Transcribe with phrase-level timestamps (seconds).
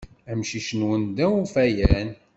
[0.31, 2.09] Amcic-nwent d awfayan.